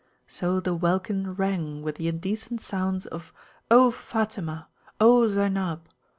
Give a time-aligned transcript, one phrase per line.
[0.25, 3.31] So the welkin rang with the indecent sounds of
[3.69, 4.65] O Fatimah!
[4.99, 5.81] O Zaynab!